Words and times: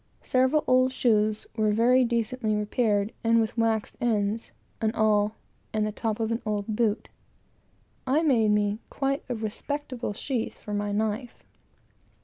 Several 0.23 0.63
old 0.65 0.91
shoes 0.91 1.45
were 1.55 1.69
very 1.71 2.03
decently 2.03 2.55
repaired, 2.55 3.13
and 3.23 3.39
with 3.39 3.55
waxed 3.55 3.97
ends, 4.01 4.51
an 4.81 4.89
awl, 4.95 5.35
and 5.73 5.85
the 5.85 5.91
top 5.91 6.19
of 6.19 6.31
an 6.31 6.41
old 6.43 6.65
boot, 6.75 7.07
I 8.07 8.23
made 8.23 8.49
me 8.49 8.79
quite 8.89 9.23
a 9.29 9.35
respectable 9.35 10.13
sheath 10.13 10.57
for 10.57 10.73
my 10.73 10.91
knife. 10.91 11.43